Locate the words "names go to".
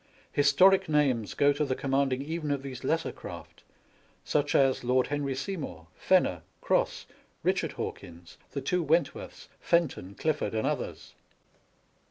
0.89-1.63